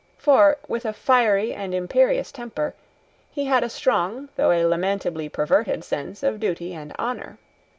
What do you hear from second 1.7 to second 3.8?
imperious temper, he had a